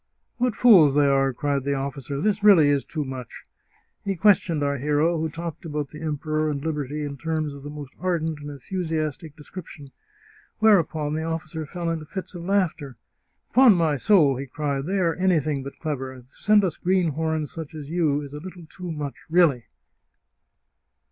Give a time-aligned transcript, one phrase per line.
[0.39, 3.43] "What fools they are!" cried the officer;" this really is too much!"
[4.03, 7.69] He questioned our hero, who talked about the Emperor and liberty in terms of the
[7.69, 9.91] most ardent and enthusiastic de scription;
[10.57, 12.97] whereupon the officer fell into fits of laughter."
[13.51, 17.75] Upon my soul!" he cried," they are anything but clever; to send us greenhorns such
[17.75, 19.65] as you is a little too much, really